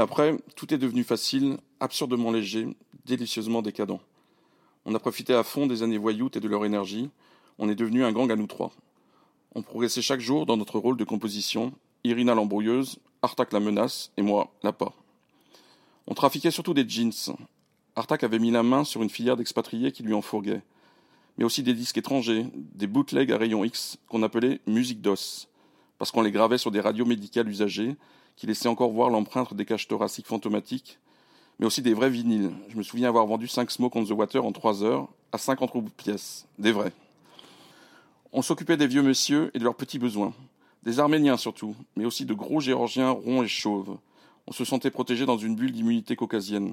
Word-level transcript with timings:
Après, 0.00 0.34
tout 0.56 0.72
est 0.72 0.78
devenu 0.78 1.04
facile, 1.04 1.58
absurdement 1.78 2.30
léger, 2.30 2.66
délicieusement 3.04 3.60
décadent. 3.60 4.00
On 4.86 4.94
a 4.94 4.98
profité 4.98 5.34
à 5.34 5.42
fond 5.42 5.66
des 5.66 5.82
années 5.82 5.98
voyoutes 5.98 6.36
et 6.36 6.40
de 6.40 6.48
leur 6.48 6.64
énergie. 6.64 7.10
On 7.58 7.68
est 7.68 7.74
devenu 7.74 8.02
un 8.02 8.10
gang 8.10 8.32
à 8.32 8.36
nous 8.36 8.46
trois. 8.46 8.72
On 9.54 9.60
progressait 9.60 10.00
chaque 10.00 10.20
jour 10.20 10.46
dans 10.46 10.56
notre 10.56 10.78
rôle 10.78 10.96
de 10.96 11.04
composition. 11.04 11.74
Irina 12.02 12.34
l'embrouilleuse, 12.34 12.98
Artak 13.20 13.52
la 13.52 13.60
menace 13.60 14.10
et 14.16 14.22
moi 14.22 14.50
l'appât. 14.62 14.94
On 16.06 16.14
trafiquait 16.14 16.50
surtout 16.50 16.72
des 16.72 16.88
jeans. 16.88 17.12
Artak 17.94 18.24
avait 18.24 18.38
mis 18.38 18.50
la 18.50 18.62
main 18.62 18.84
sur 18.84 19.02
une 19.02 19.10
filière 19.10 19.36
d'expatriés 19.36 19.92
qui 19.92 20.02
lui 20.02 20.14
en 20.14 20.22
fourguait. 20.22 20.62
Mais 21.36 21.44
aussi 21.44 21.62
des 21.62 21.74
disques 21.74 21.98
étrangers, 21.98 22.46
des 22.54 22.86
bootlegs 22.86 23.32
à 23.32 23.36
rayon 23.36 23.64
X 23.64 23.98
qu'on 24.08 24.22
appelait 24.22 24.62
musique 24.66 25.02
d'os, 25.02 25.46
parce 25.98 26.10
qu'on 26.10 26.22
les 26.22 26.32
gravait 26.32 26.56
sur 26.56 26.70
des 26.70 26.80
radios 26.80 27.04
médicales 27.04 27.50
usagées 27.50 27.96
qui 28.40 28.46
laissaient 28.46 28.68
encore 28.68 28.90
voir 28.90 29.10
l'empreinte 29.10 29.52
des 29.52 29.66
caches 29.66 29.86
thoraciques 29.86 30.26
fantomatiques, 30.26 30.98
mais 31.58 31.66
aussi 31.66 31.82
des 31.82 31.92
vrais 31.92 32.08
vinyles. 32.08 32.52
Je 32.70 32.76
me 32.78 32.82
souviens 32.82 33.06
avoir 33.06 33.26
vendu 33.26 33.46
5 33.46 33.70
Smoke 33.70 33.98
on 33.98 34.04
the 34.06 34.12
Water 34.12 34.42
en 34.42 34.50
3 34.50 34.82
heures 34.82 35.08
à 35.30 35.36
50 35.36 35.70
roubles 35.70 35.90
pièce, 35.90 36.46
des 36.58 36.72
vrais. 36.72 36.94
On 38.32 38.40
s'occupait 38.40 38.78
des 38.78 38.86
vieux 38.86 39.02
messieurs 39.02 39.50
et 39.52 39.58
de 39.58 39.64
leurs 39.64 39.74
petits 39.74 39.98
besoins, 39.98 40.32
des 40.84 41.00
Arméniens 41.00 41.36
surtout, 41.36 41.76
mais 41.96 42.06
aussi 42.06 42.24
de 42.24 42.32
gros 42.32 42.60
Géorgiens 42.60 43.10
ronds 43.10 43.42
et 43.42 43.48
chauves. 43.48 43.98
On 44.46 44.52
se 44.52 44.64
sentait 44.64 44.90
protégé 44.90 45.26
dans 45.26 45.36
une 45.36 45.54
bulle 45.54 45.72
d'immunité 45.72 46.16
caucasienne. 46.16 46.72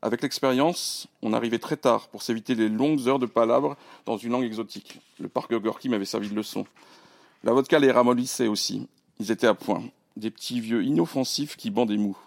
Avec 0.00 0.22
l'expérience, 0.22 1.06
on 1.20 1.34
arrivait 1.34 1.58
très 1.58 1.76
tard 1.76 2.08
pour 2.08 2.22
s'éviter 2.22 2.54
les 2.54 2.70
longues 2.70 3.06
heures 3.08 3.18
de 3.18 3.26
palabres 3.26 3.76
dans 4.06 4.16
une 4.16 4.32
langue 4.32 4.44
exotique. 4.44 5.00
Le 5.20 5.28
parc 5.28 5.52
Gorky 5.52 5.90
m'avait 5.90 6.06
servi 6.06 6.30
de 6.30 6.34
leçon. 6.34 6.64
La 7.44 7.52
vodka 7.52 7.78
les 7.78 7.90
ramollissait 7.90 8.48
aussi. 8.48 8.88
Ils 9.20 9.30
étaient 9.30 9.46
à 9.46 9.54
point. 9.54 9.82
Des 10.16 10.30
petits 10.30 10.60
vieux 10.60 10.84
inoffensifs 10.84 11.56
qui 11.56 11.70
bandaient 11.70 11.96
mous. 11.96 12.18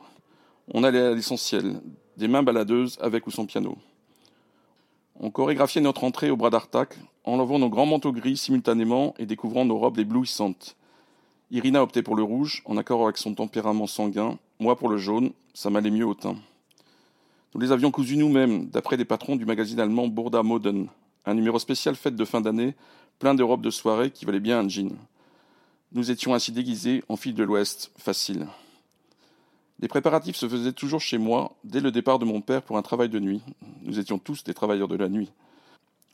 On 0.74 0.84
allait 0.84 1.02
à 1.02 1.14
l'essentiel, 1.14 1.80
des 2.18 2.28
mains 2.28 2.44
baladeuses 2.44 2.98
avec 3.00 3.28
ou 3.28 3.32
sans 3.32 3.46
piano. 3.46 3.78
On 5.20 5.30
chorégraphiait 5.30 5.82
notre 5.82 6.04
entrée 6.04 6.30
au 6.30 6.36
bras 6.36 6.50
d'Artac, 6.50 6.98
enlevant 7.24 7.60
nos 7.60 7.70
grands 7.70 7.86
manteaux 7.86 8.12
gris 8.12 8.38
simultanément 8.38 9.14
et 9.18 9.26
découvrant 9.26 9.66
nos 9.66 9.78
robes 9.78 10.00
éblouissantes. 10.00 10.76
Irina 11.52 11.84
optait 11.84 12.02
pour 12.02 12.16
le 12.16 12.24
rouge, 12.24 12.64
en 12.66 12.76
accord 12.76 13.04
avec 13.04 13.18
son 13.18 13.36
tempérament 13.36 13.88
sanguin, 13.88 14.38
moi 14.60 14.76
pour 14.76 14.90
le 14.90 14.98
jaune, 14.98 15.32
ça 15.54 15.70
m'allait 15.70 15.92
mieux 15.92 16.08
au 16.08 16.16
teint. 16.16 16.36
Nous 17.54 17.62
les 17.62 17.72
avions 17.72 17.92
cousus 17.92 18.18
nous-mêmes, 18.18 18.68
d'après 18.68 18.98
des 18.98 19.06
patrons 19.06 19.36
du 19.36 19.46
magazine 19.46 19.80
allemand 19.80 20.08
Burda 20.08 20.44
Moden, 20.44 20.88
un 21.26 21.34
numéro 21.34 21.60
spécial 21.60 21.96
fête 21.96 22.16
de 22.16 22.26
fin 22.26 22.42
d'année, 22.42 22.74
plein 23.20 23.36
de 23.36 23.44
robes 23.44 23.62
de 23.62 23.70
soirée 23.70 24.12
qui 24.12 24.26
valaient 24.26 24.40
bien 24.40 24.60
un 24.60 24.68
jean. 24.68 24.90
Nous 25.96 26.12
étions 26.12 26.34
ainsi 26.34 26.52
déguisés 26.52 27.06
en 27.08 27.16
fil 27.16 27.34
de 27.34 27.44
l'Ouest, 27.46 27.90
facile. 27.98 28.48
Les 29.80 29.88
préparatifs 29.88 30.36
se 30.36 30.50
faisaient 30.50 30.74
toujours 30.74 31.00
chez 31.00 31.18
moi, 31.18 31.56
dès 31.64 31.80
le 31.80 31.90
départ 31.90 32.20
de 32.20 32.26
mon 32.26 32.42
père 32.42 32.64
pour 32.64 32.78
un 32.78 32.82
travail 32.82 33.08
de 33.08 33.18
nuit. 33.18 33.42
Nous 33.82 33.98
étions 33.98 34.20
tous 34.20 34.44
des 34.44 34.54
travailleurs 34.54 34.90
de 34.90 34.98
la 34.98 35.08
nuit. 35.08 35.32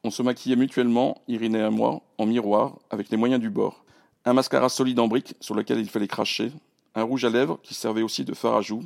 On 0.04 0.12
se 0.12 0.22
maquillait 0.22 0.56
mutuellement, 0.56 1.23
Irinée 1.28 1.66
et 1.66 1.70
moi, 1.72 2.04
en 2.20 2.28
miroir, 2.28 2.78
avec 2.92 3.10
les 3.10 3.18
moyens 3.18 3.42
du 3.42 3.50
bord. 3.50 3.84
Un 4.23 4.34
mascara 4.34 4.70
solide 4.70 5.00
en 5.00 5.08
brique 5.08 5.34
sur 5.40 5.56
lequel 5.56 5.80
il 5.80 5.90
fallait 5.90 6.08
cracher, 6.08 6.52
un 6.94 7.02
rouge 7.02 7.26
à 7.26 7.32
lèvres 7.32 7.60
qui 7.64 7.73
servait 7.73 8.04
aussi 8.04 8.23
de 8.23 8.36
phare 8.36 8.58
à 8.58 8.62
joue, 8.62 8.84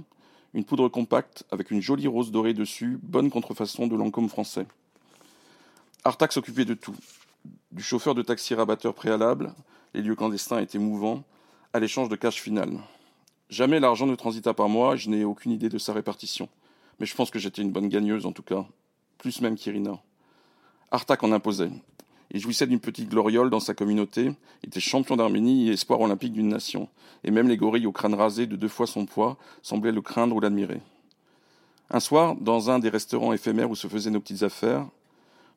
une 0.53 0.63
poudre 0.63 0.87
compacte 0.87 1.43
avec 1.51 1.71
une 1.71 1.81
jolie 1.81 2.07
rose 2.07 2.31
dorée 2.31 2.53
dessus, 2.53 2.99
bonne 3.03 3.29
contrefaçon 3.29 3.87
de 3.87 3.97
Lancôme 3.97 4.29
français. 4.29 4.65
Artax 6.05 6.35
s'occupait 6.35 6.63
de 6.63 6.73
tout, 6.73 6.95
du 7.73 7.83
chauffeur 7.83 8.15
de 8.15 8.21
taxi 8.21 8.55
rabatteur 8.55 8.93
préalable, 8.93 9.53
les 9.95 10.01
lieux 10.01 10.15
clandestins 10.15 10.59
étaient 10.59 10.77
mouvants, 10.77 11.23
à 11.71 11.79
l'échange 11.79 12.09
de 12.09 12.17
cash 12.17 12.41
final. 12.41 12.69
Jamais 13.49 13.79
l'argent 13.79 14.05
ne 14.05 14.15
transita 14.15 14.53
par 14.53 14.67
moi, 14.67 14.97
je 14.97 15.09
n'ai 15.09 15.23
aucune 15.23 15.53
idée 15.53 15.69
de 15.69 15.77
sa 15.77 15.93
répartition. 15.93 16.49
Mais 16.99 17.05
je 17.05 17.15
pense 17.15 17.31
que 17.31 17.39
j'étais 17.39 17.61
une 17.61 17.71
bonne 17.71 17.87
gagneuse 17.87 18.25
en 18.25 18.33
tout 18.33 18.43
cas, 18.43 18.65
plus 19.17 19.39
même 19.39 19.55
qu'Irina. 19.55 19.97
Artak 20.91 21.23
en 21.23 21.31
imposait. 21.31 21.71
Il 22.31 22.41
jouissait 22.41 22.67
d'une 22.67 22.81
petite 22.81 23.07
gloriole 23.07 23.49
dans 23.49 23.61
sa 23.61 23.73
communauté, 23.73 24.33
était 24.63 24.81
champion 24.81 25.15
d'Arménie 25.15 25.69
et 25.69 25.73
espoir 25.73 26.01
olympique 26.01 26.33
d'une 26.33 26.49
nation, 26.49 26.89
et 27.23 27.31
même 27.31 27.47
les 27.47 27.55
gorilles 27.55 27.87
au 27.87 27.93
crâne 27.93 28.15
rasé 28.15 28.47
de 28.47 28.57
deux 28.57 28.67
fois 28.67 28.87
son 28.87 29.05
poids 29.05 29.37
semblaient 29.61 29.93
le 29.93 30.01
craindre 30.01 30.35
ou 30.35 30.41
l'admirer. 30.41 30.81
Un 31.89 32.01
soir, 32.01 32.35
dans 32.35 32.69
un 32.69 32.79
des 32.79 32.89
restaurants 32.89 33.31
éphémères 33.31 33.69
où 33.69 33.75
se 33.75 33.87
faisaient 33.87 34.09
nos 34.09 34.19
petites 34.19 34.43
affaires, 34.43 34.87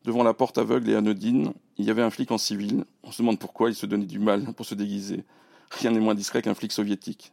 devant 0.05 0.23
la 0.23 0.35
porte 0.35 0.59
aveugle 0.59 0.91
et 0.91 0.95
anodine, 0.95 1.53
il 1.77 1.85
y 1.85 1.91
avait 1.91 2.03
un 2.03 2.11
flic 2.11 2.31
en 2.31 2.39
civil. 2.39 2.85
On 3.03 3.13
se 3.13 3.23
demande 3.23 3.39
pourquoi 3.39 3.71
il 3.71 3.75
se 3.75 3.87
donnait 3.87 4.07
du 4.07 4.19
mal 4.19 4.53
pour 4.55 4.67
se 4.67 4.75
déguiser. 4.75 5.25
Rien 5.71 5.91
n'est 5.91 6.01
moins 6.01 6.15
discret 6.15 6.43
qu'un 6.43 6.55
flic 6.55 6.73
soviétique. 6.73 7.33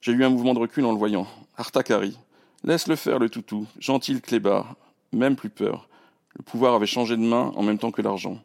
J'ai 0.00 0.12
eu 0.12 0.24
un 0.24 0.30
mouvement 0.30 0.54
de 0.54 0.58
recul 0.58 0.84
en 0.84 0.92
le 0.92 0.98
voyant. 0.98 1.26
Artakari. 1.56 2.18
Laisse-le 2.64 2.96
faire, 2.96 3.18
le 3.18 3.28
toutou. 3.28 3.66
Gentil 3.78 4.20
clébard. 4.20 4.76
Même 5.12 5.36
plus 5.36 5.50
peur. 5.50 5.88
Le 6.36 6.42
pouvoir 6.42 6.74
avait 6.74 6.86
changé 6.86 7.16
de 7.16 7.22
main 7.22 7.52
en 7.54 7.62
même 7.62 7.78
temps 7.78 7.90
que 7.90 8.02
l'argent. 8.02 8.38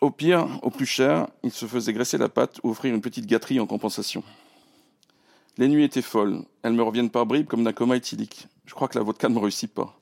Au 0.00 0.10
pire, 0.10 0.46
au 0.62 0.70
plus 0.70 0.86
cher, 0.86 1.28
il 1.42 1.50
se 1.50 1.66
faisait 1.66 1.92
graisser 1.92 2.18
la 2.18 2.28
patte 2.28 2.60
ou 2.62 2.70
offrir 2.70 2.94
une 2.94 3.00
petite 3.00 3.26
gâterie 3.26 3.60
en 3.60 3.66
compensation. 3.66 4.22
Les 5.56 5.66
nuits 5.68 5.84
étaient 5.84 6.02
folles. 6.02 6.42
Elles 6.62 6.72
me 6.72 6.82
reviennent 6.82 7.10
par 7.10 7.26
bribes 7.26 7.46
comme 7.48 7.64
d'un 7.64 7.72
coma 7.72 7.96
éthylique. 7.96 8.46
Je 8.64 8.74
crois 8.74 8.86
que 8.86 8.96
la 8.96 9.04
vodka 9.04 9.28
ne 9.28 9.34
me 9.34 9.40
réussit 9.40 9.72
pas. 9.72 9.97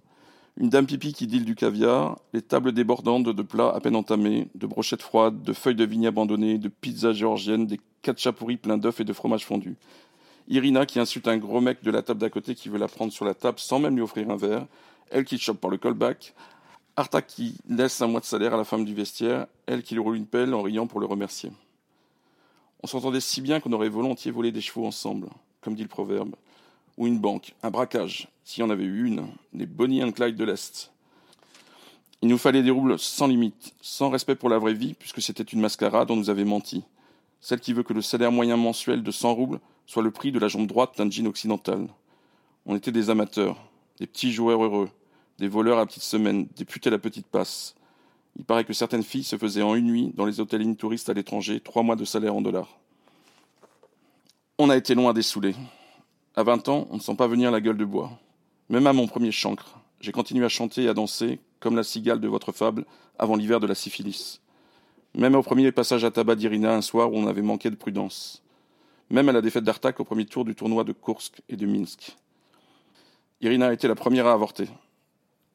Une 0.58 0.70
dame 0.70 0.86
pipi 0.86 1.12
qui 1.12 1.26
dîle 1.26 1.44
du 1.44 1.54
caviar, 1.54 2.18
les 2.32 2.40
tables 2.40 2.72
débordantes 2.72 3.24
de 3.24 3.42
plats 3.42 3.74
à 3.74 3.80
peine 3.80 3.94
entamés, 3.94 4.48
de 4.54 4.66
brochettes 4.66 5.02
froides, 5.02 5.42
de 5.42 5.52
feuilles 5.52 5.74
de 5.74 5.84
vigne 5.84 6.06
abandonnées, 6.06 6.56
de 6.56 6.68
pizzas 6.68 7.12
géorgiennes, 7.12 7.66
des 7.66 7.78
katchapouris 8.00 8.56
pleins 8.56 8.78
d'œufs 8.78 9.00
et 9.00 9.04
de 9.04 9.12
fromage 9.12 9.44
fondu. 9.44 9.76
Irina 10.48 10.86
qui 10.86 10.98
insulte 10.98 11.28
un 11.28 11.36
gros 11.36 11.60
mec 11.60 11.82
de 11.82 11.90
la 11.90 12.02
table 12.02 12.20
d'à 12.20 12.30
côté 12.30 12.54
qui 12.54 12.70
veut 12.70 12.78
la 12.78 12.88
prendre 12.88 13.12
sur 13.12 13.26
la 13.26 13.34
table 13.34 13.58
sans 13.58 13.80
même 13.80 13.96
lui 13.96 14.02
offrir 14.02 14.30
un 14.30 14.36
verre. 14.36 14.66
Elle 15.10 15.26
qui 15.26 15.38
chope 15.38 15.60
par 15.60 15.70
le 15.70 15.76
callback. 15.76 16.34
Arta 16.96 17.20
qui 17.20 17.56
laisse 17.68 18.00
un 18.00 18.06
mois 18.06 18.20
de 18.20 18.24
salaire 18.24 18.54
à 18.54 18.56
la 18.56 18.64
femme 18.64 18.86
du 18.86 18.94
vestiaire. 18.94 19.48
Elle 19.66 19.82
qui 19.82 19.92
lui 19.92 20.00
roule 20.00 20.16
une 20.16 20.26
pelle 20.26 20.54
en 20.54 20.62
riant 20.62 20.86
pour 20.86 21.00
le 21.00 21.06
remercier. 21.06 21.50
On 22.82 22.86
s'entendait 22.86 23.20
si 23.20 23.42
bien 23.42 23.60
qu'on 23.60 23.72
aurait 23.72 23.90
volontiers 23.90 24.30
volé 24.30 24.52
des 24.52 24.62
chevaux 24.62 24.86
ensemble, 24.86 25.28
comme 25.60 25.74
dit 25.74 25.82
le 25.82 25.88
proverbe. 25.88 26.34
Ou 26.96 27.06
une 27.06 27.18
banque, 27.18 27.54
un 27.62 27.70
braquage, 27.70 28.28
s'il 28.44 28.62
y 28.62 28.66
en 28.66 28.70
avait 28.70 28.84
eu 28.84 29.06
une, 29.06 29.26
des 29.52 29.66
Bonnie 29.66 30.02
and 30.02 30.12
Clyde 30.12 30.36
de 30.36 30.44
l'Est. 30.44 30.92
Il 32.22 32.28
nous 32.28 32.38
fallait 32.38 32.62
des 32.62 32.70
roubles 32.70 32.98
sans 32.98 33.26
limite, 33.26 33.74
sans 33.82 34.08
respect 34.08 34.34
pour 34.34 34.48
la 34.48 34.58
vraie 34.58 34.74
vie, 34.74 34.94
puisque 34.94 35.20
c'était 35.20 35.42
une 35.42 35.60
mascarade 35.60 36.08
dont 36.08 36.16
nous 36.16 36.30
avait 36.30 36.44
menti. 36.44 36.82
Celle 37.40 37.60
qui 37.60 37.72
veut 37.72 37.82
que 37.82 37.92
le 37.92 38.02
salaire 38.02 38.32
moyen 38.32 38.56
mensuel 38.56 39.02
de 39.02 39.10
100 39.10 39.34
roubles 39.34 39.60
soit 39.86 40.02
le 40.02 40.10
prix 40.10 40.32
de 40.32 40.38
la 40.38 40.48
jambe 40.48 40.66
droite 40.66 40.94
d'un 40.96 41.10
jean 41.10 41.26
occidental. 41.26 41.86
On 42.64 42.74
était 42.74 42.92
des 42.92 43.10
amateurs, 43.10 43.58
des 44.00 44.06
petits 44.06 44.32
joueurs 44.32 44.64
heureux, 44.64 44.88
des 45.38 45.48
voleurs 45.48 45.78
à 45.78 45.86
petite 45.86 46.02
semaine, 46.02 46.48
des 46.56 46.64
putes 46.64 46.86
à 46.86 46.90
la 46.90 46.98
petite 46.98 47.26
passe. 47.26 47.74
Il 48.38 48.44
paraît 48.44 48.64
que 48.64 48.72
certaines 48.72 49.02
filles 49.02 49.24
se 49.24 49.36
faisaient 49.36 49.62
en 49.62 49.74
une 49.74 49.86
nuit 49.86 50.12
dans 50.14 50.26
les 50.26 50.40
hôtelines 50.40 50.76
touristes 50.76 51.08
à 51.08 51.14
l'étranger 51.14 51.60
trois 51.60 51.82
mois 51.82 51.96
de 51.96 52.04
salaire 52.04 52.34
en 52.34 52.42
dollars. 52.42 52.78
On 54.58 54.70
a 54.70 54.76
été 54.76 54.94
loin 54.94 55.10
à 55.10 55.12
dessouler. 55.12 55.54
À 56.36 56.42
20 56.42 56.68
ans, 56.68 56.86
on 56.90 56.96
ne 56.96 57.00
sent 57.00 57.16
pas 57.16 57.26
venir 57.26 57.50
la 57.50 57.60
gueule 57.60 57.78
de 57.78 57.84
bois. 57.84 58.10
Même 58.68 58.86
à 58.86 58.92
mon 58.92 59.06
premier 59.06 59.32
chancre, 59.32 59.78
j'ai 60.00 60.12
continué 60.12 60.44
à 60.44 60.48
chanter 60.48 60.84
et 60.84 60.88
à 60.88 60.94
danser, 60.94 61.40
comme 61.60 61.76
la 61.76 61.82
cigale 61.82 62.20
de 62.20 62.28
votre 62.28 62.52
fable, 62.52 62.84
avant 63.18 63.36
l'hiver 63.36 63.58
de 63.58 63.66
la 63.66 63.74
syphilis. 63.74 64.40
Même 65.14 65.34
au 65.34 65.42
premier 65.42 65.72
passage 65.72 66.04
à 66.04 66.10
tabac 66.10 66.36
d'Irina 66.36 66.74
un 66.74 66.82
soir 66.82 67.12
où 67.12 67.16
on 67.16 67.26
avait 67.26 67.42
manqué 67.42 67.70
de 67.70 67.76
prudence 67.76 68.42
même 69.10 69.28
à 69.28 69.32
la 69.32 69.40
défaite 69.40 69.64
d'Artak 69.64 70.00
au 70.00 70.04
premier 70.04 70.26
tour 70.26 70.44
du 70.44 70.54
tournoi 70.54 70.84
de 70.84 70.92
Kursk 70.92 71.42
et 71.48 71.56
de 71.56 71.66
Minsk. 71.66 72.16
Irina 73.40 73.68
a 73.68 73.72
été 73.72 73.86
la 73.88 73.94
première 73.94 74.26
à 74.26 74.32
avorter. 74.32 74.68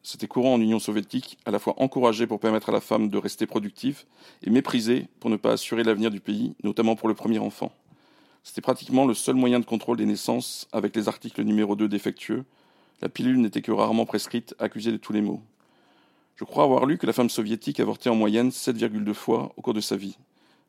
C'était 0.03 0.27
courant 0.27 0.53
en 0.55 0.61
Union 0.61 0.79
soviétique, 0.79 1.37
à 1.45 1.51
la 1.51 1.59
fois 1.59 1.75
encouragé 1.77 2.25
pour 2.25 2.39
permettre 2.39 2.69
à 2.69 2.71
la 2.71 2.81
femme 2.81 3.09
de 3.09 3.17
rester 3.17 3.45
productive 3.45 4.05
et 4.43 4.49
méprisé 4.49 5.07
pour 5.19 5.29
ne 5.29 5.35
pas 5.35 5.51
assurer 5.51 5.83
l'avenir 5.83 6.09
du 6.09 6.19
pays, 6.19 6.55
notamment 6.63 6.95
pour 6.95 7.07
le 7.07 7.13
premier 7.13 7.39
enfant. 7.39 7.71
C'était 8.43 8.61
pratiquement 8.61 9.05
le 9.05 9.13
seul 9.13 9.35
moyen 9.35 9.59
de 9.59 9.65
contrôle 9.65 9.97
des 9.97 10.05
naissances 10.05 10.67
avec 10.71 10.95
les 10.95 11.07
articles 11.07 11.43
numéro 11.43 11.75
2 11.75 11.87
défectueux. 11.87 12.43
La 13.01 13.09
pilule 13.09 13.39
n'était 13.39 13.61
que 13.61 13.71
rarement 13.71 14.05
prescrite, 14.05 14.55
accusée 14.59 14.91
de 14.91 14.97
tous 14.97 15.13
les 15.13 15.21
maux. 15.21 15.41
Je 16.35 16.43
crois 16.43 16.63
avoir 16.63 16.85
lu 16.85 16.97
que 16.97 17.05
la 17.05 17.13
femme 17.13 17.29
soviétique 17.29 17.79
avortait 17.79 18.09
en 18.09 18.15
moyenne 18.15 18.49
7,2 18.49 19.13
fois 19.13 19.53
au 19.57 19.61
cours 19.61 19.75
de 19.75 19.81
sa 19.81 19.95
vie, 19.95 20.17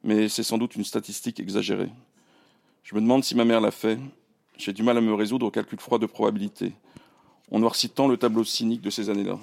mais 0.05 0.29
c'est 0.29 0.43
sans 0.43 0.59
doute 0.59 0.77
une 0.77 0.85
statistique 0.85 1.41
exagérée. 1.41 1.91
Je 2.83 2.95
me 2.95 3.01
demande 3.01 3.25
si 3.25 3.35
ma 3.35 3.45
mère 3.45 3.61
l'a 3.61 3.71
fait. 3.71 3.99
J'ai 4.59 4.73
du 4.73 4.83
mal 4.83 4.99
à 4.99 5.01
me 5.01 5.15
résoudre 5.15 5.47
au 5.47 5.51
calcul 5.51 5.81
froid 5.81 5.99
de 5.99 6.07
probabilité. 6.07 6.75
On 7.51 7.59
noircit 7.59 7.89
tant 7.89 8.07
le 8.07 8.17
tableau 8.17 8.45
cynique 8.45 8.83
de 8.83 8.91
ces 8.91 9.09
années-là. 9.09 9.39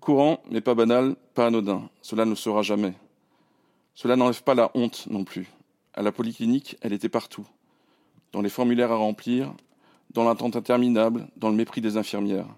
Courant, 0.00 0.42
mais 0.50 0.60
pas 0.60 0.74
banal, 0.74 1.16
pas 1.34 1.46
anodin. 1.46 1.88
Cela 2.00 2.24
ne 2.24 2.34
sera 2.34 2.62
jamais. 2.62 2.94
Cela 3.94 4.16
n'enlève 4.16 4.42
pas 4.42 4.54
la 4.54 4.70
honte 4.74 5.06
non 5.10 5.24
plus. 5.24 5.48
À 5.94 6.02
la 6.02 6.10
polyclinique, 6.10 6.76
elle 6.80 6.92
était 6.92 7.08
partout. 7.08 7.46
Dans 8.32 8.42
les 8.42 8.48
formulaires 8.48 8.90
à 8.90 8.96
remplir, 8.96 9.54
dans 10.12 10.24
l'attente 10.24 10.56
interminable, 10.56 11.28
dans 11.36 11.50
le 11.50 11.54
mépris 11.54 11.80
des 11.80 11.96
infirmières. 11.96 12.48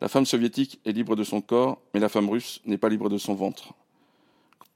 La 0.00 0.08
femme 0.08 0.24
soviétique 0.24 0.80
est 0.84 0.92
libre 0.92 1.16
de 1.16 1.24
son 1.24 1.40
corps, 1.40 1.78
mais 1.92 2.00
la 2.00 2.08
femme 2.08 2.30
russe 2.30 2.60
n'est 2.64 2.78
pas 2.78 2.88
libre 2.88 3.08
de 3.08 3.18
son 3.18 3.34
ventre. 3.34 3.74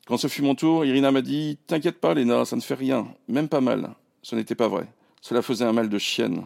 Quand 0.07 0.17
ce 0.17 0.27
fut 0.27 0.43
mon 0.43 0.57
tour, 0.57 0.85
Irina 0.85 1.13
m'a 1.13 1.23
dit 1.23 1.57
T'inquiète 1.69 2.01
pas, 2.01 2.15
Léna, 2.15 2.45
ça 2.45 2.57
ne 2.57 2.61
fait 2.61 2.75
rien, 2.75 3.07
même 3.29 3.49
pas 3.49 3.61
mal. 3.61 3.95
Ce 4.23 4.35
n'était 4.35 4.57
pas 4.57 4.69
vrai. 4.69 4.87
Cela 5.21 5.41
faisait 5.41 5.65
un 5.65 5.73
mal 5.73 5.89
de 5.89 5.99
chienne. 5.99 6.45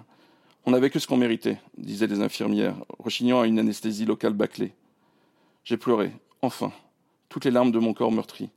On 0.67 0.71
n'avait 0.71 0.91
que 0.91 0.99
ce 0.99 1.07
qu'on 1.07 1.17
méritait, 1.17 1.59
disaient 1.79 2.07
les 2.07 2.21
infirmières, 2.21 2.77
rechignant 2.99 3.41
à 3.41 3.47
une 3.47 3.59
anesthésie 3.59 4.05
locale 4.05 4.35
bâclée. 4.35 4.73
J'ai 5.65 5.79
pleuré, 5.79 6.13
enfin, 6.43 6.73
toutes 7.31 7.47
les 7.47 7.51
larmes 7.51 7.73
de 7.73 7.79
mon 7.79 7.95
corps 7.95 8.13
meurtri. 8.13 8.51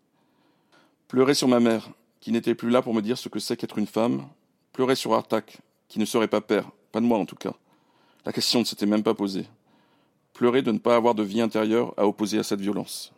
Pleurer 1.08 1.34
sur 1.34 1.48
ma 1.48 1.60
mère, 1.60 1.90
qui 2.22 2.32
n'était 2.32 2.56
plus 2.56 2.70
là 2.70 2.82
pour 2.82 2.94
me 2.94 3.02
dire 3.02 3.18
ce 3.18 3.28
que 3.28 3.40
c'est 3.40 3.58
qu'être 3.58 3.78
une 3.78 3.88
femme. 3.88 4.26
Pleurer 4.72 4.96
sur 4.96 5.14
Artak, 5.14 5.58
qui 5.90 6.00
ne 6.00 6.06
serait 6.06 6.30
pas 6.30 6.40
père, 6.40 6.70
pas 6.94 7.02
de 7.02 7.06
moi 7.06 7.18
en 7.18 7.26
tout 7.26 7.36
cas. 7.36 7.54
La 8.26 8.32
question 8.32 8.60
ne 8.60 8.64
s'était 8.64 8.86
même 8.86 9.04
pas 9.04 9.16
posée. 9.16 9.48
Pleurer 10.34 10.62
de 10.62 10.72
ne 10.72 10.78
pas 10.78 10.96
avoir 10.96 11.16
de 11.16 11.24
vie 11.24 11.42
intérieure 11.42 11.94
à 11.98 12.08
opposer 12.08 12.40
à 12.40 12.44
cette 12.44 12.62
violence. 12.62 13.12